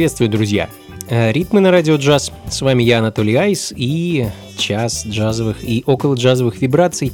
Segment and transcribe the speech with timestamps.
[0.00, 0.70] Приветствую, друзья!
[1.10, 2.32] Э, ритмы на радио джаз.
[2.48, 7.12] С вами я, Анатолий Айс, и час джазовых и около джазовых вибраций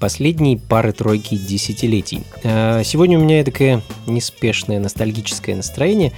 [0.00, 2.24] последней пары-тройки десятилетий.
[2.42, 6.10] Э, сегодня у меня такое неспешное ностальгическое настроение.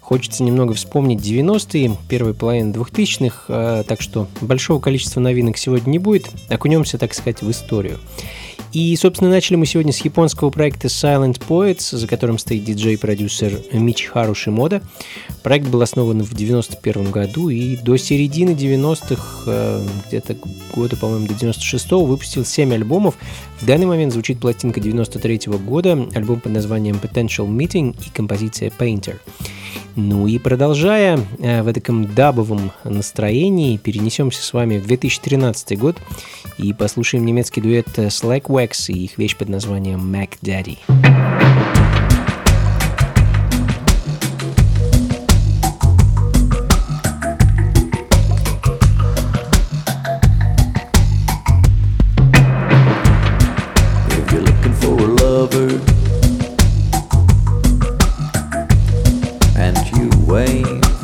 [0.00, 5.98] Хочется немного вспомнить 90-е, первой половины 2000-х, э, так что большого количества новинок сегодня не
[5.98, 6.30] будет.
[6.48, 7.98] Окунемся, так сказать, в историю.
[8.72, 14.34] И, собственно, начали мы сегодня с японского проекта Silent Poets, за которым стоит диджей-продюсер Мичихару
[14.34, 14.82] Шимода.
[15.42, 20.36] Проект был основан в 91 году и до середины 90-х, э, где-то
[20.74, 23.14] года, по-моему, до 96-го, выпустил 7 альбомов.
[23.60, 28.70] В данный момент звучит пластинка 93 -го года, альбом под названием Potential Meeting и композиция
[28.76, 29.16] Painter.
[29.96, 35.96] Ну и продолжая э, в таком дабовом настроении, перенесемся с вами в 2013 год
[36.58, 40.78] и послушаем немецкий дуэт э, Slackwax и их вещь под названием Mac Daddy.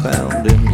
[0.03, 0.72] Found him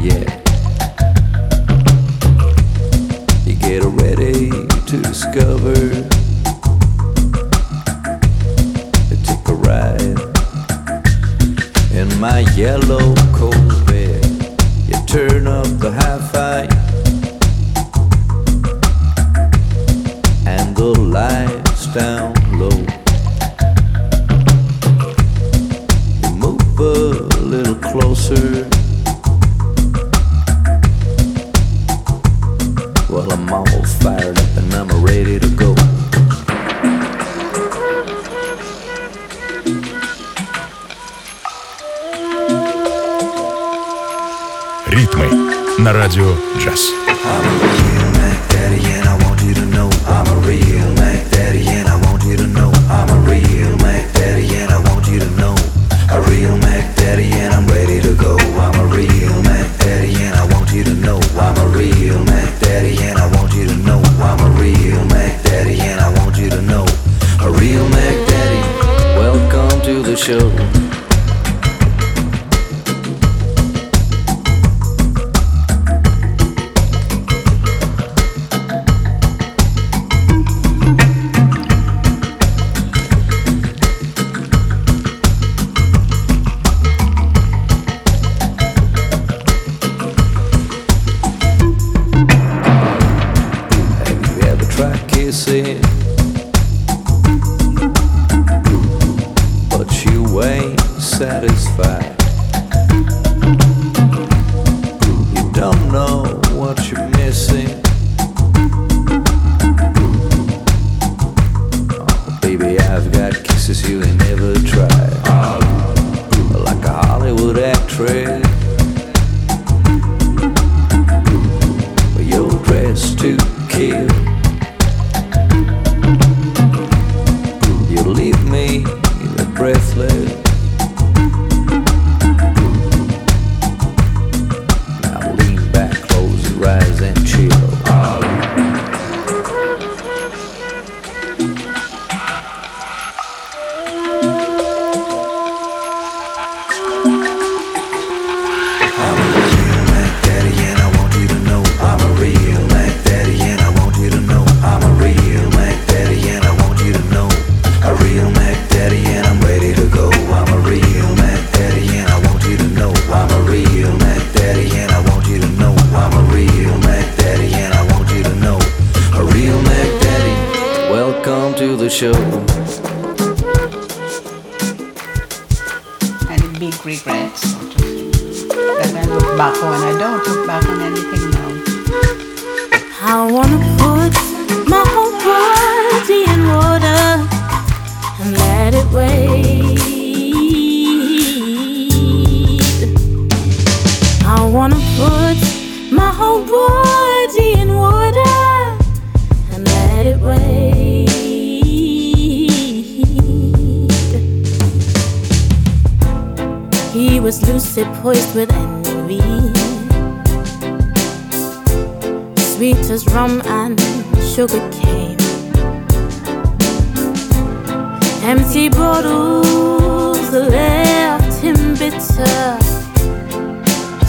[218.58, 222.58] Empty bottles left him bitter.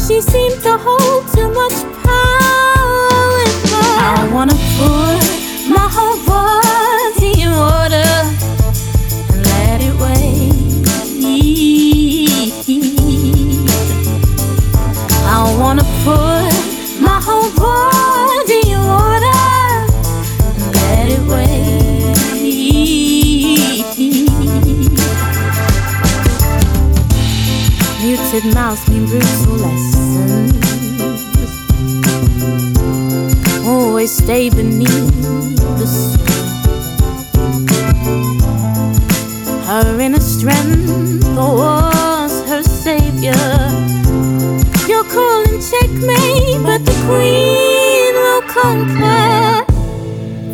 [0.08, 3.44] She seemed to hold too much power.
[4.02, 5.19] I wanna put
[34.30, 36.46] stay beneath the skin.
[39.66, 43.34] Her inner strength was her savior.
[44.88, 49.66] You're calling checkmate, but the queen will conquer.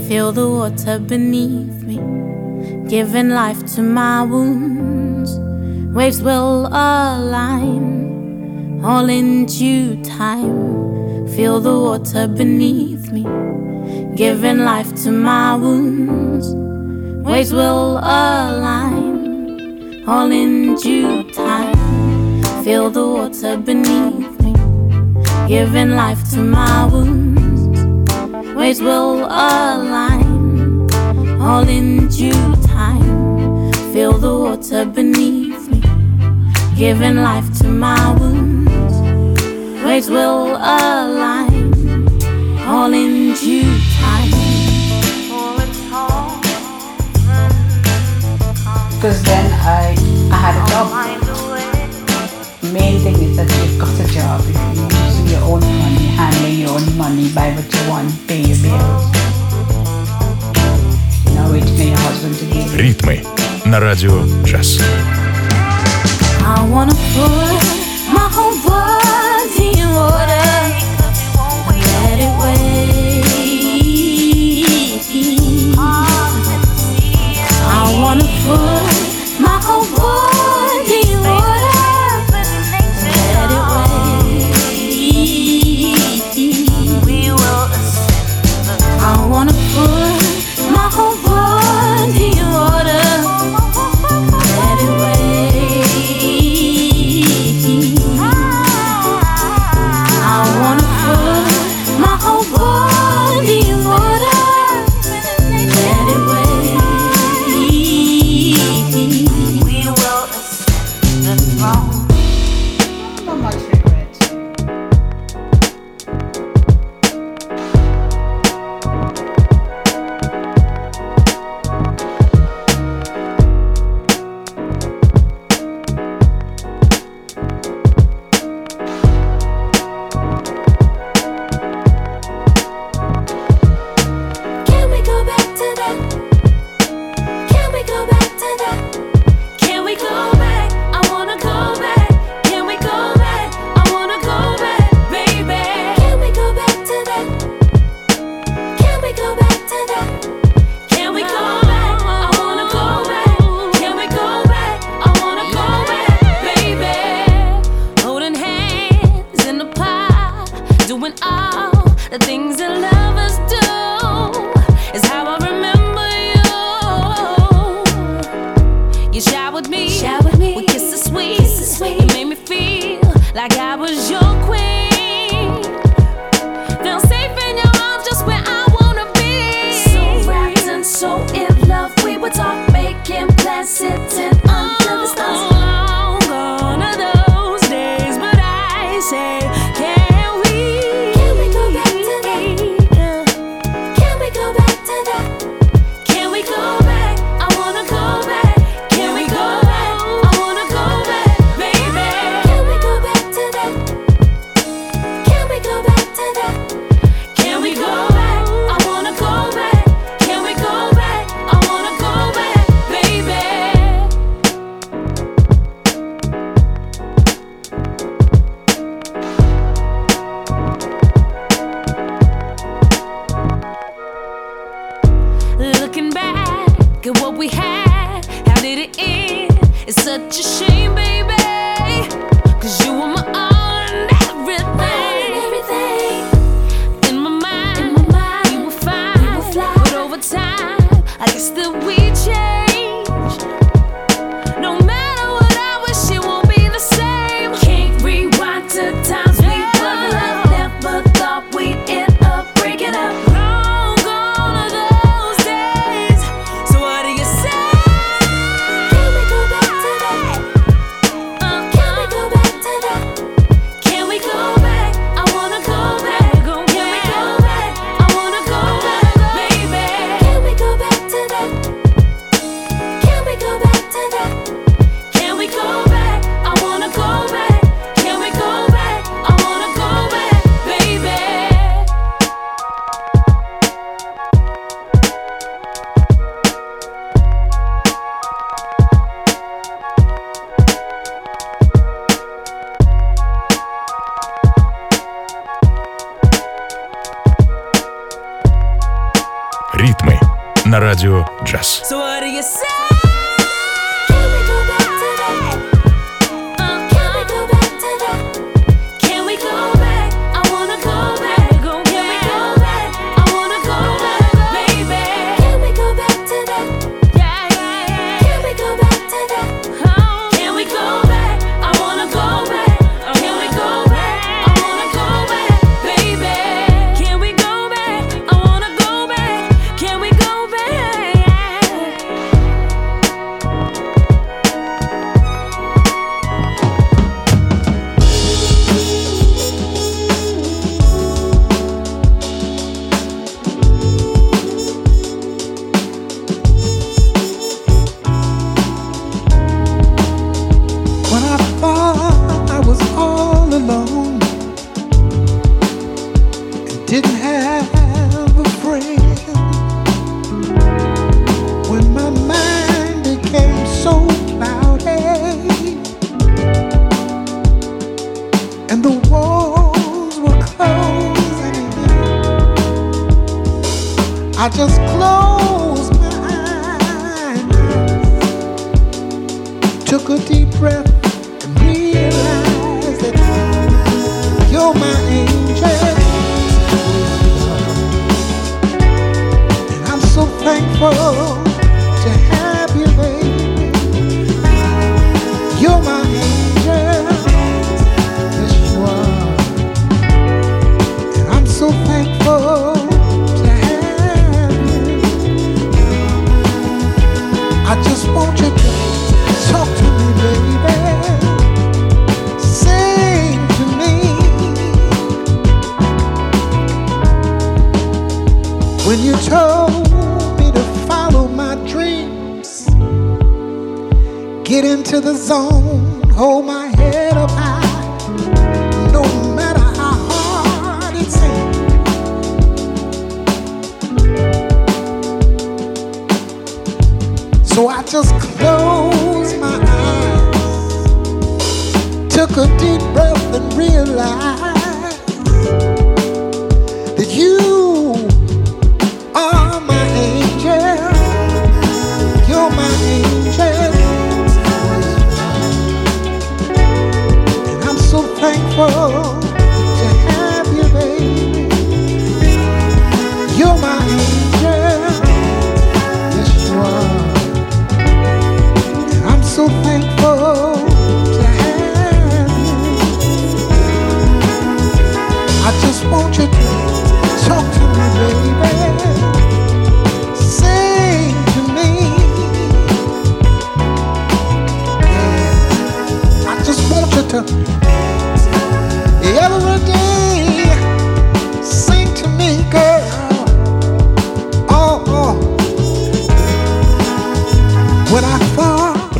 [0.07, 1.99] Feel the water beneath me,
[2.87, 5.31] giving life to my wounds.
[5.93, 7.89] Waves will align,
[8.85, 11.27] all in due time.
[11.35, 12.94] Feel the water beneath
[14.15, 16.47] giving life to my wounds.
[17.27, 21.75] Waves will align, all in due time.
[22.63, 24.53] Feel the water beneath me,
[25.49, 27.67] giving life to my wounds.
[28.55, 30.89] Waves will align,
[31.41, 33.73] all in due time.
[33.91, 35.81] Feel the water beneath me,
[36.77, 38.95] giving life to my wounds.
[39.83, 41.73] Waves will align,
[42.65, 43.74] all in due
[49.04, 49.96] Because then I,
[50.30, 50.86] I had a job.
[52.72, 54.40] Main thing is that you've got a job.
[54.46, 58.40] If you're using your own money, handling your own money, buy what you want, pay
[58.42, 59.04] your bills.
[61.26, 62.78] You know, wait for your husband to give you.
[62.78, 63.24] Ритмы
[63.64, 64.78] на радио джаз.
[66.42, 67.62] I wanna put
[68.12, 70.48] my whole body in water
[71.68, 73.24] and let it wade.
[77.62, 78.83] I wanna put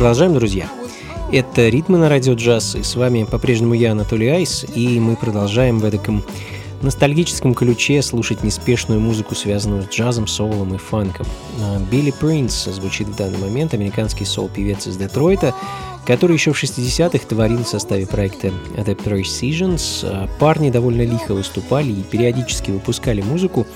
[0.06, 0.70] Продолжаем, друзья.
[1.32, 5.80] Это «Ритмы на радио джаз», и с вами по-прежнему я, Анатолий Айс, и мы продолжаем
[5.80, 6.22] в этом
[6.80, 11.26] ностальгическом ключе слушать неспешную музыку, связанную с джазом, соулом и фанком.
[11.60, 15.56] А, Билли Принц звучит в данный момент, американский соул-певец из Детройта,
[16.06, 20.04] который еще в 60-х творил в составе проекта The Precisions.
[20.04, 23.66] А, Парни довольно лихо выступали и периодически выпускали музыку.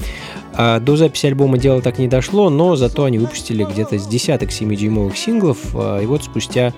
[0.54, 4.50] А до записи альбома дело так не дошло, но зато они выпустили где-то с десяток
[4.50, 6.72] 7-дюймовых синглов, а, и вот спустя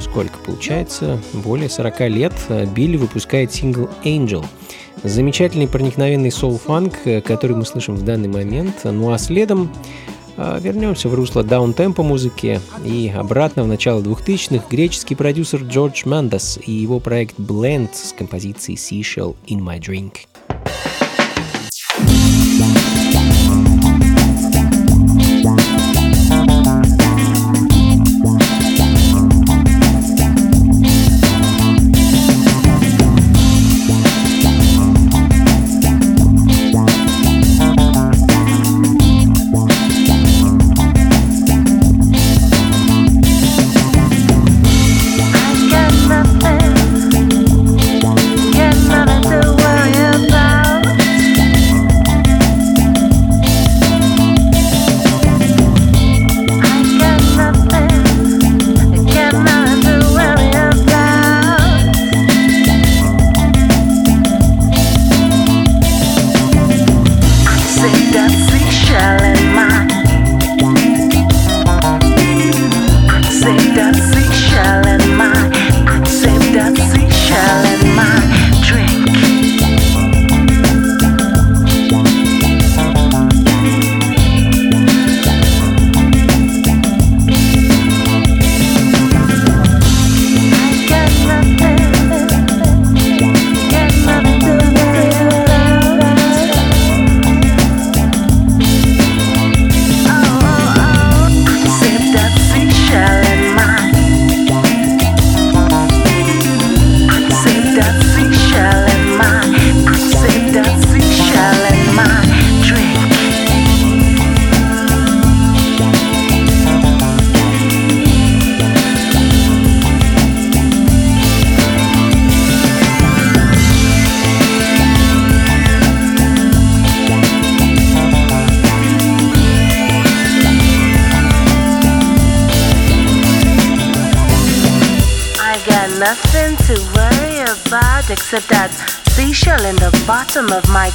[0.00, 2.32] сколько получается, более 40 лет
[2.74, 4.46] Билли выпускает сингл Angel.
[5.02, 8.84] Замечательный проникновенный соул-фанк, который мы слышим в данный момент.
[8.84, 9.70] Ну а следом
[10.36, 16.72] вернемся в русло даунтемпа музыки и обратно в начало 2000-х греческий продюсер Джордж Мендес и
[16.72, 20.26] его проект Blend с композицией Seashell in My Drink.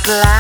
[0.10, 0.31] up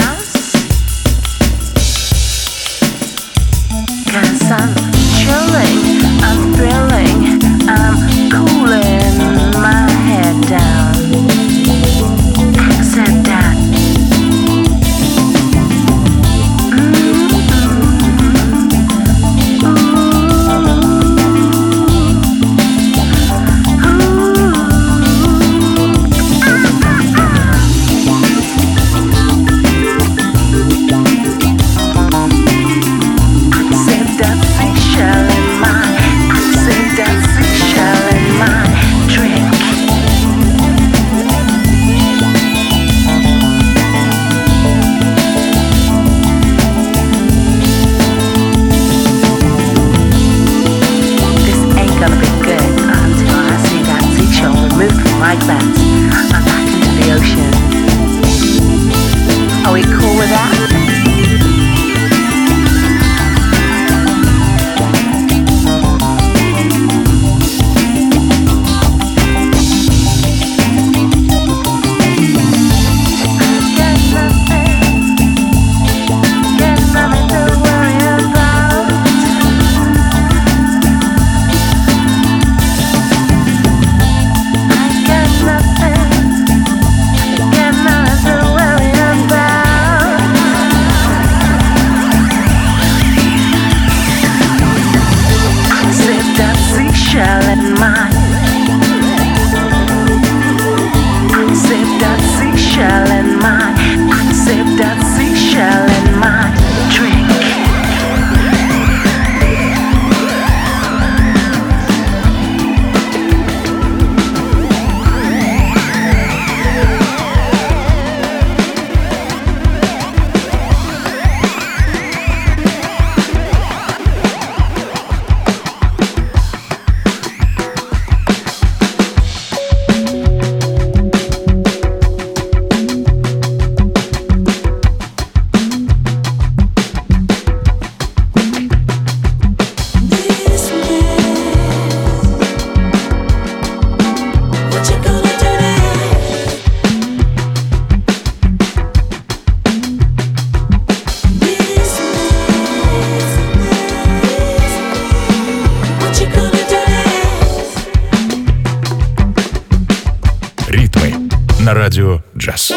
[161.71, 162.73] на радио «Джаз».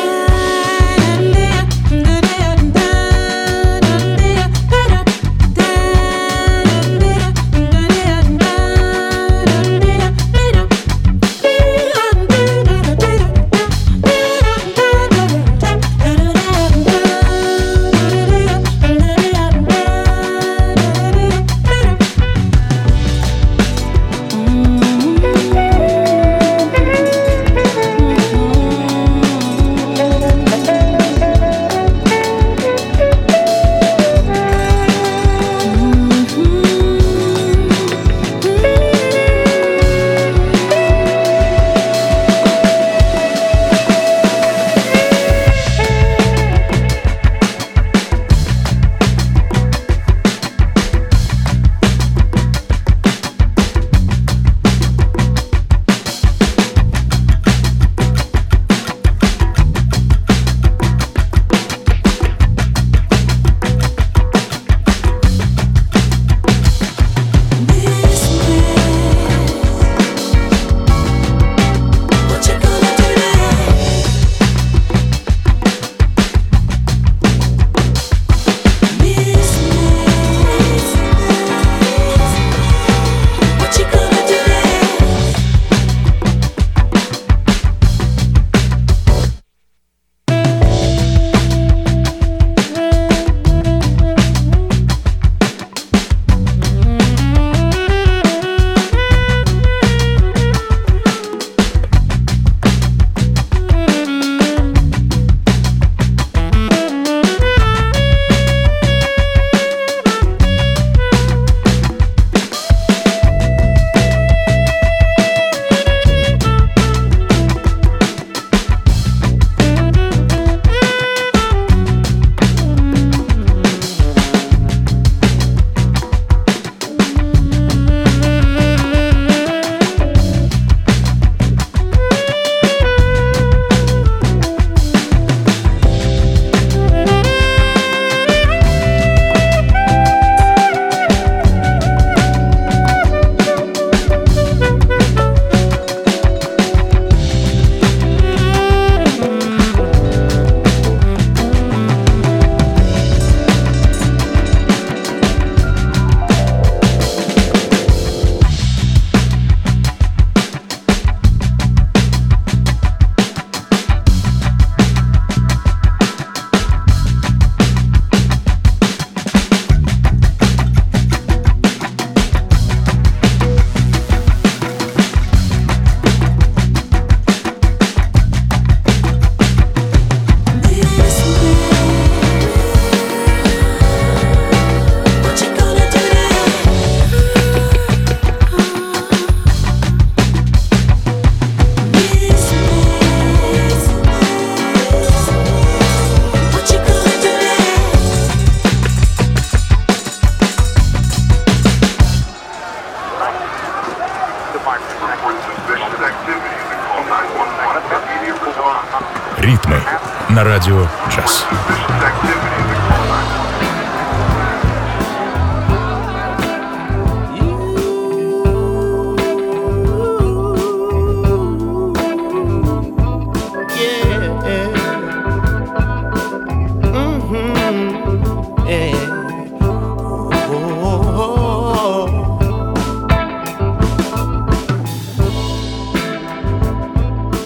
[210.84, 211.46] На радио джаз.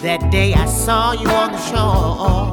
[0.02, 2.47] That day I saw you on the shore,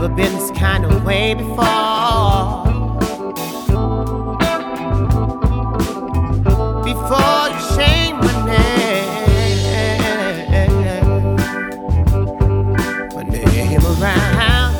[0.00, 2.62] Never been this kind of way before.
[6.84, 9.58] Before you shame my name,
[13.12, 14.72] my name around.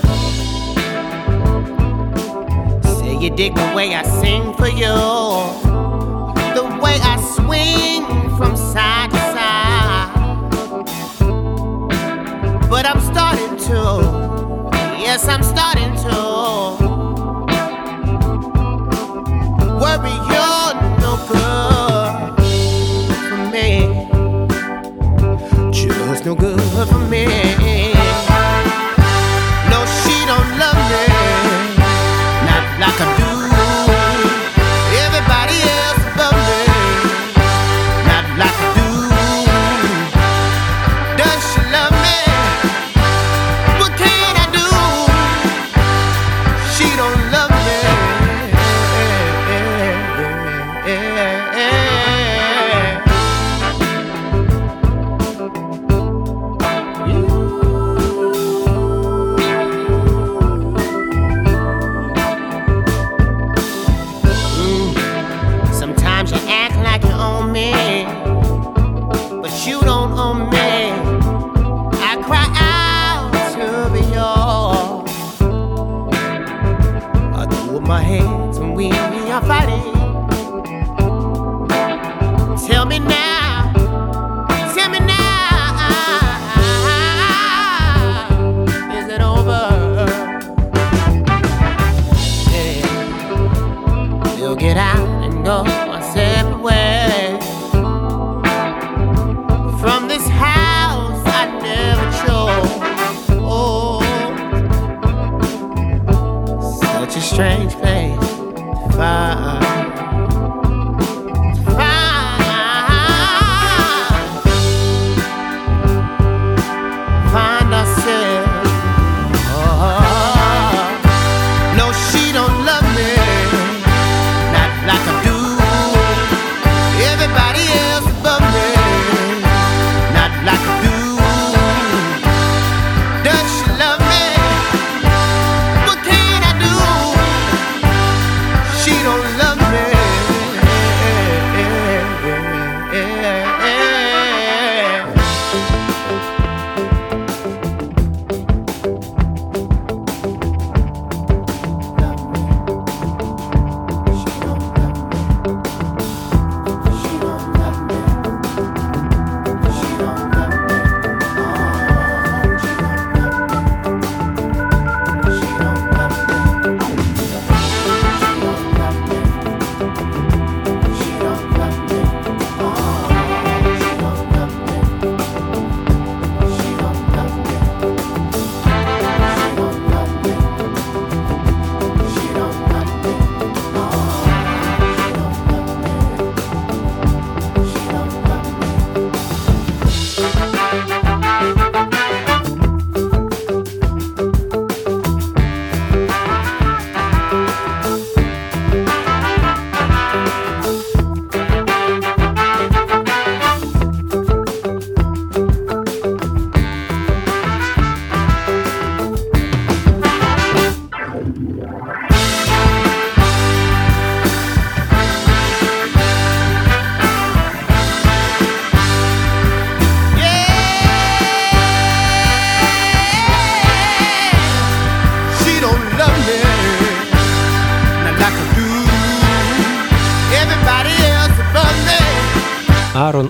[2.85, 4.87] Say you dig the way I sing for you,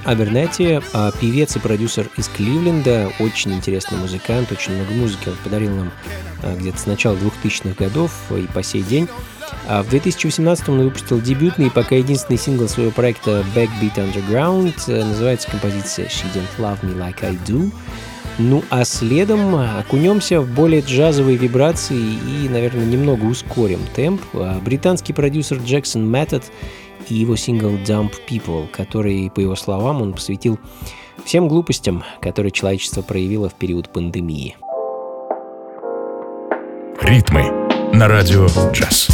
[0.09, 5.35] Аарон Абернетти, а, певец и продюсер из Кливленда, очень интересный музыкант, очень много музыки он
[5.44, 5.92] подарил нам
[6.42, 9.07] а, где-то с начала 2000-х годов и по сей день.
[9.66, 14.75] А в 2018 он выпустил дебютный и пока единственный сингл своего проекта Backbeat Underground.
[14.88, 17.71] Э, называется композиция She Don't Love Me Like I Do.
[18.38, 24.23] Ну а следом окунемся в более джазовые вибрации и, наверное, немного ускорим темп.
[24.62, 26.44] Британский продюсер Джексон Мэттед
[27.11, 30.59] и его сингл Dump People, который, по его словам, он посвятил
[31.25, 34.57] всем глупостям, которые человечество проявило в период пандемии.
[37.01, 37.51] Ритмы
[37.92, 39.09] на радио «Джаз».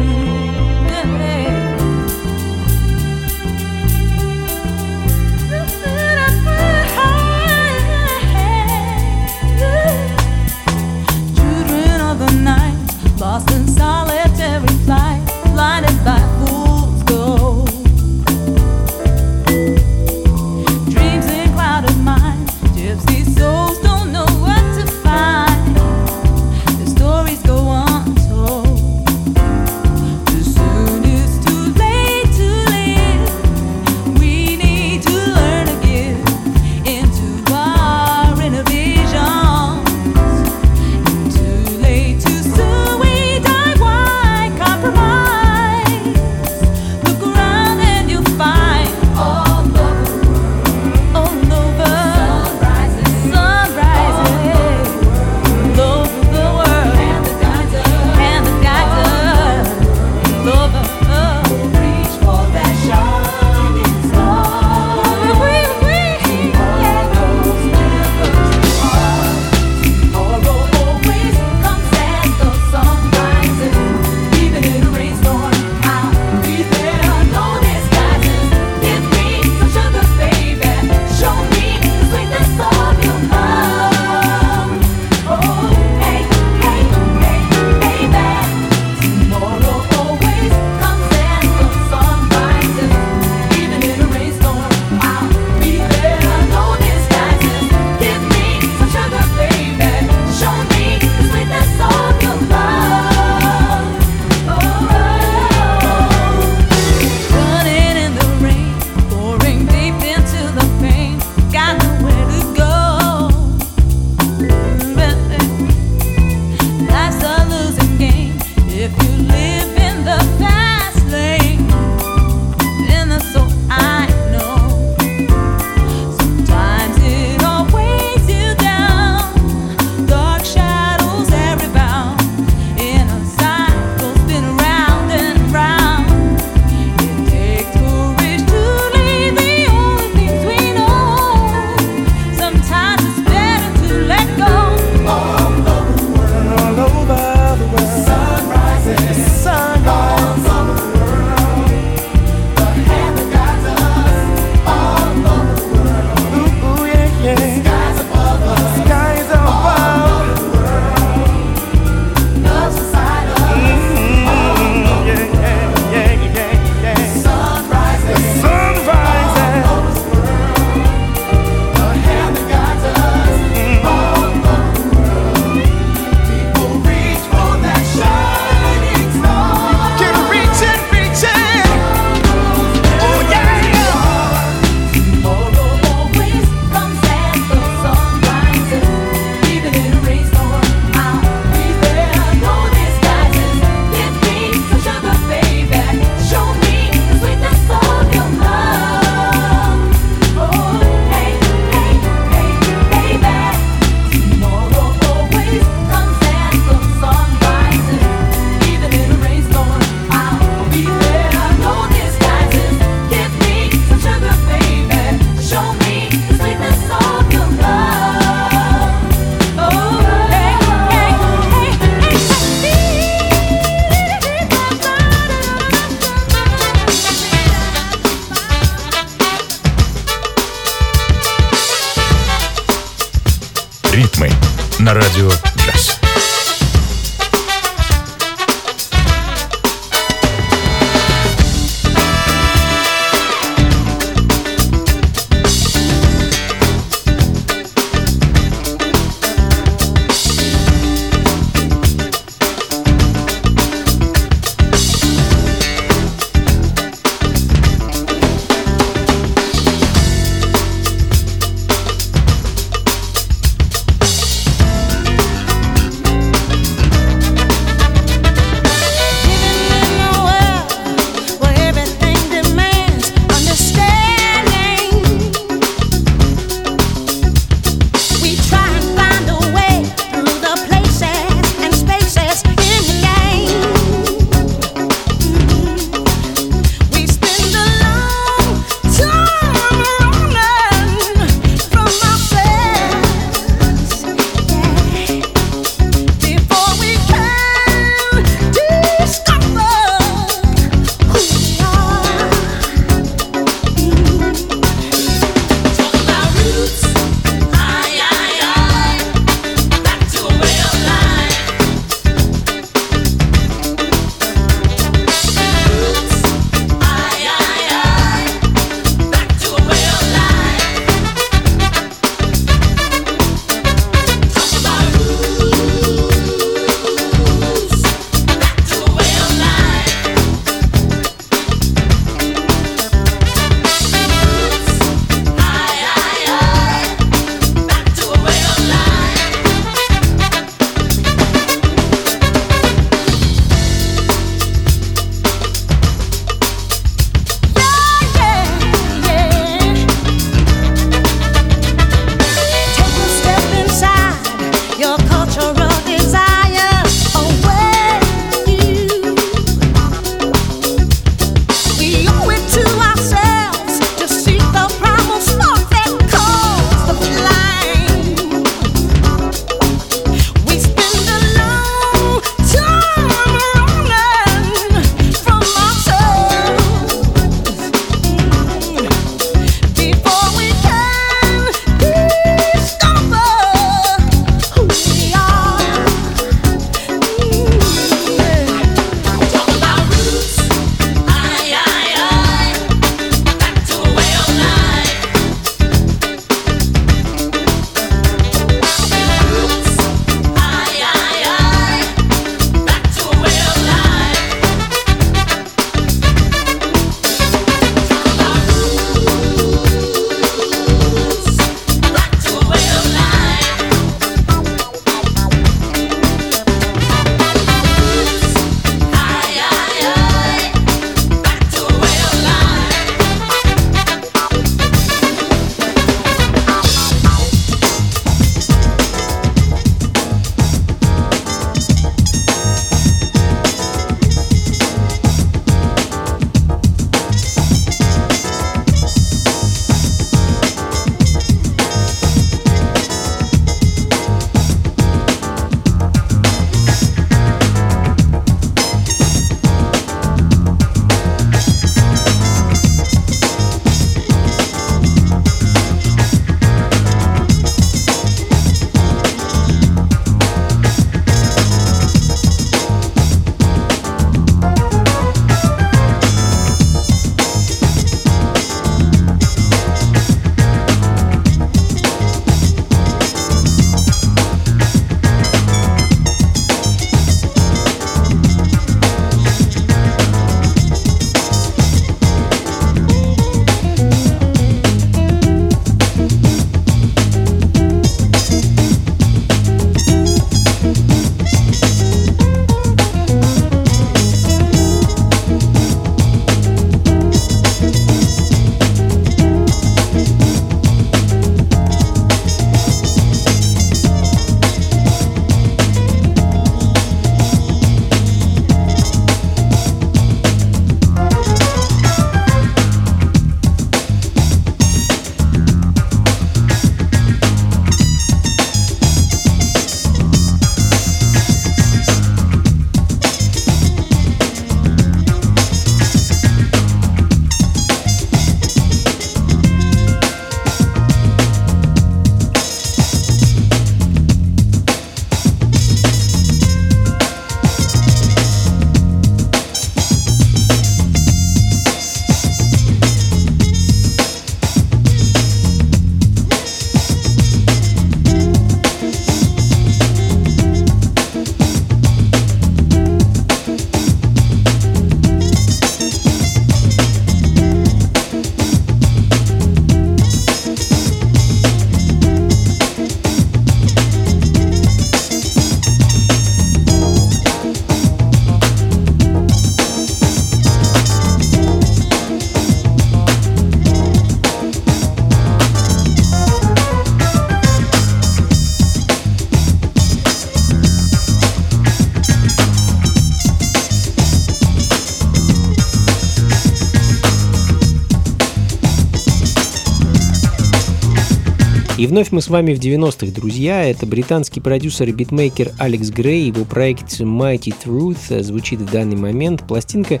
[591.84, 593.62] И вновь мы с вами в 90-х, друзья.
[593.62, 596.28] Это британский продюсер и битмейкер Алекс Грей.
[596.28, 599.46] Его проект Mighty Truth звучит в данный момент.
[599.46, 600.00] Пластинка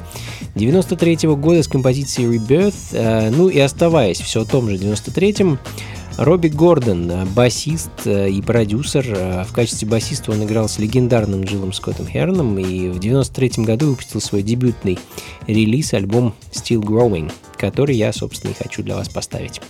[0.54, 2.74] 93 -го года с композицией Rebirth.
[2.92, 5.58] Э, ну и оставаясь все о том же 93-м,
[6.16, 9.44] Робби Гордон, э, басист э, и продюсер.
[9.46, 14.22] В качестве басиста он играл с легендарным Джилом Скоттом Херном и в 93 году выпустил
[14.22, 14.98] свой дебютный
[15.46, 19.60] релиз, альбом Still Growing, который я, собственно, и хочу для вас поставить.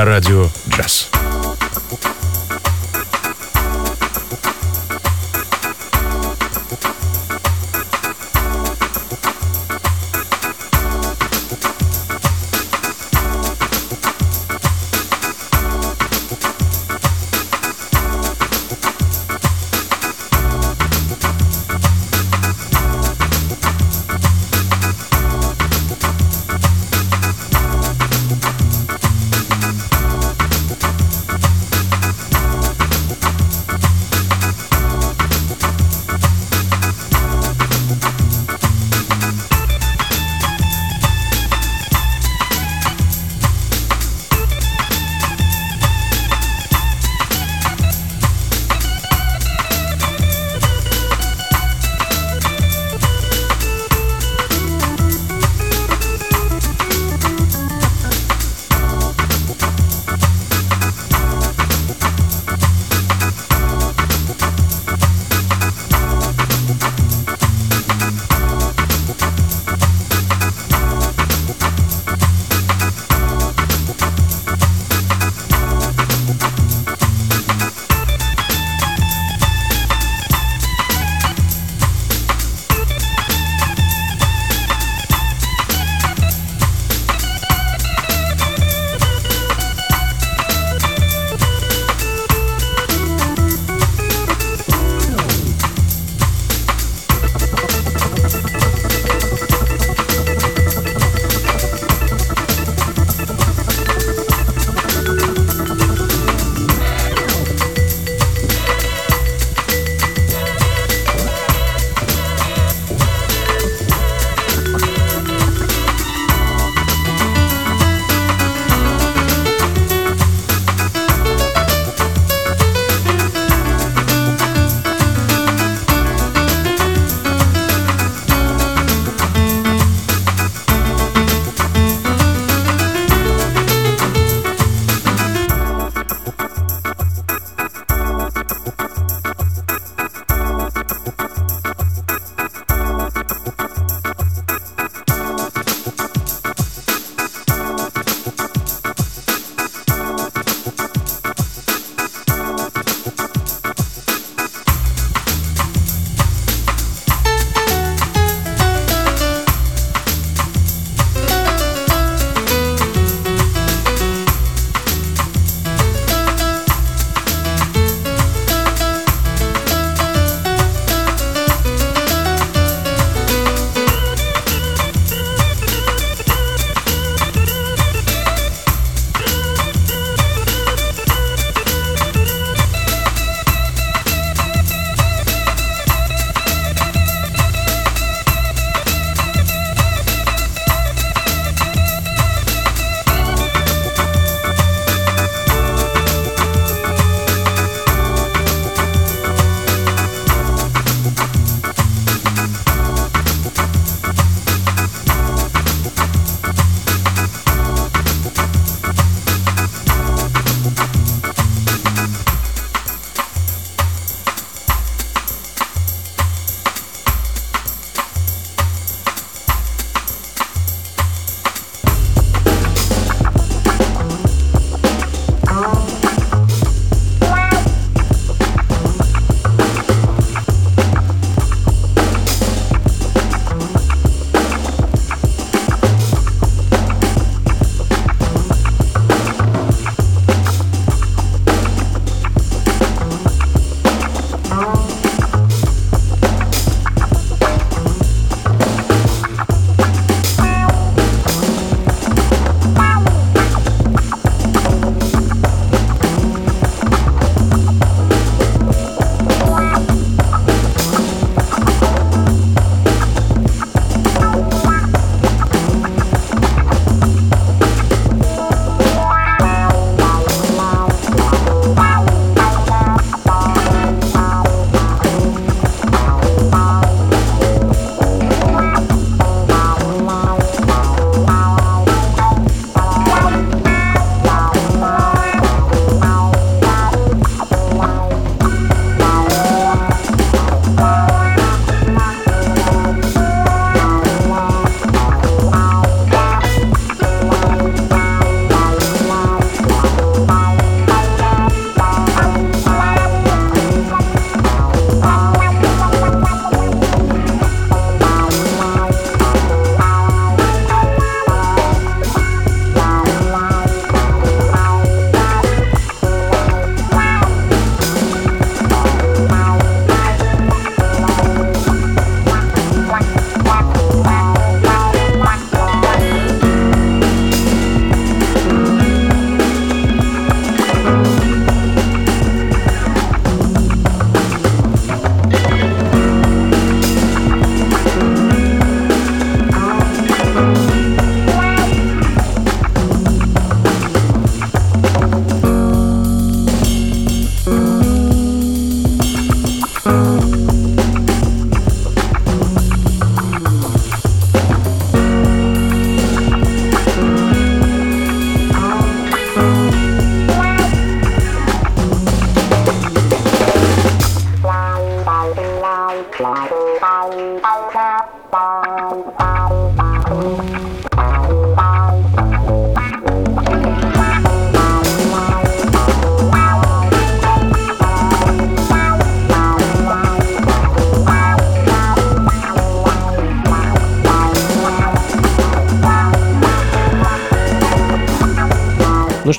[0.00, 1.09] На радио «Джаз».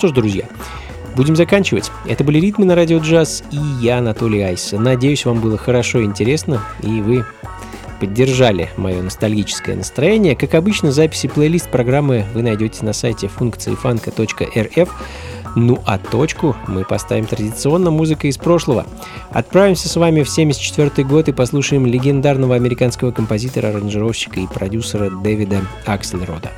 [0.01, 0.45] Что ж, друзья,
[1.15, 1.91] будем заканчивать.
[2.07, 4.71] Это были «Ритмы на радио джаз» и я, Анатолий Айс.
[4.71, 7.23] Надеюсь, вам было хорошо и интересно, и вы
[7.99, 10.35] поддержали мое ностальгическое настроение.
[10.35, 14.89] Как обычно, записи плейлист программы вы найдете на сайте функции фанка.рф.
[15.55, 18.87] Ну а точку мы поставим традиционно музыкой из прошлого.
[19.29, 25.61] Отправимся с вами в 74 год и послушаем легендарного американского композитора, аранжировщика и продюсера Дэвида
[25.85, 26.49] Аксельрода.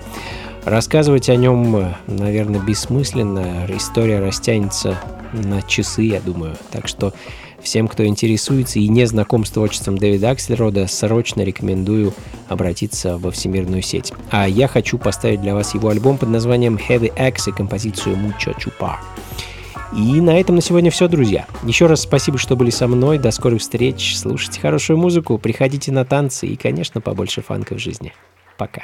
[0.66, 3.66] Рассказывать о нем, наверное, бессмысленно.
[3.70, 4.98] История растянется
[5.34, 6.56] на часы, я думаю.
[6.72, 7.14] Так что
[7.62, 12.14] всем, кто интересуется и не знаком с творчеством Дэвида Аксельрода, срочно рекомендую
[12.48, 14.14] обратиться во всемирную сеть.
[14.32, 18.56] А я хочу поставить для вас его альбом под названием Heavy X и композицию Mucho
[18.58, 18.96] Chupa.
[19.96, 21.46] И на этом на сегодня все, друзья.
[21.64, 23.20] Еще раз спасибо, что были со мной.
[23.20, 24.18] До скорых встреч.
[24.18, 28.14] Слушайте хорошую музыку, приходите на танцы и, конечно, побольше фанка в жизни.
[28.58, 28.84] Пока.